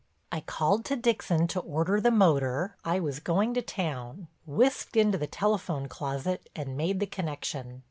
[0.31, 5.87] I called to Dixon to order the motor—I was going to town—whisked into the telephone
[5.87, 7.79] closet, and made the connection.